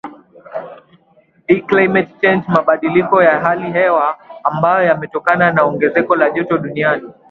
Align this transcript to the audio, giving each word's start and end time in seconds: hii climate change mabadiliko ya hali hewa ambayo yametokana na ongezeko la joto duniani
hii 1.47 1.61
climate 1.61 2.13
change 2.21 2.45
mabadiliko 2.47 3.23
ya 3.23 3.39
hali 3.39 3.71
hewa 3.71 4.17
ambayo 4.43 4.87
yametokana 4.87 5.51
na 5.51 5.63
ongezeko 5.63 6.15
la 6.15 6.29
joto 6.29 6.57
duniani 6.57 7.11